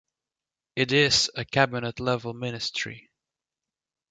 It 0.75 0.91
is 0.93 1.29
a 1.35 1.45
cabinet-level 1.45 2.33
ministry. 2.33 3.11